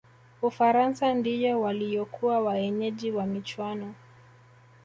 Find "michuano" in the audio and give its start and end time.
3.25-3.93